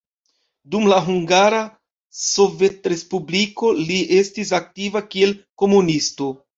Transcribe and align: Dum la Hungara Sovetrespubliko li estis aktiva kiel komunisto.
Dum 0.75 0.87
la 0.91 0.97
Hungara 1.09 1.59
Sovetrespubliko 2.21 3.73
li 3.85 4.01
estis 4.19 4.57
aktiva 4.63 5.07
kiel 5.17 5.41
komunisto. 5.65 6.37